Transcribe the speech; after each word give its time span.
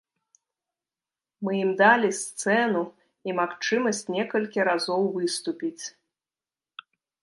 Мы 1.47 1.51
ім 1.63 1.71
далі 1.83 2.07
ім 2.13 2.17
сцэну 2.21 2.83
і 3.29 3.37
магчымасць 3.43 4.05
некалькі 4.19 4.59
разоў 4.73 5.01
выступіць. 5.21 5.81